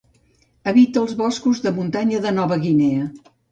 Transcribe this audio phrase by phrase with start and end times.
[0.71, 3.09] Habita els boscos de muntanya de Nova Guinea.